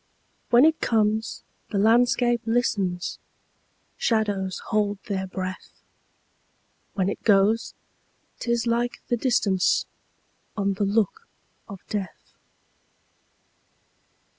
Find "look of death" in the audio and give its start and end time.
10.85-12.33